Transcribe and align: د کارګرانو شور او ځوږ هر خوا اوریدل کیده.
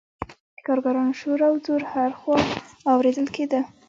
د 0.55 0.57
کارګرانو 0.67 1.13
شور 1.19 1.39
او 1.49 1.53
ځوږ 1.65 1.83
هر 1.93 2.11
خوا 2.19 2.37
اوریدل 2.91 3.27
کیده. 3.35 3.61